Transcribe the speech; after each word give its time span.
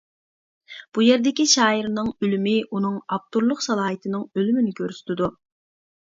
بۇ 0.97 1.03
يەردىكى 1.07 1.43
شائىرنىڭ 1.49 2.07
ئۆلۈمى 2.13 2.53
ئۇنىڭ 2.75 2.95
ئاپتورلۇق 3.17 3.61
سالاھىيىتىنىڭ 3.65 4.23
ئۆلۈمىنى 4.39 4.73
كۆرسىتىدۇ. 4.81 5.29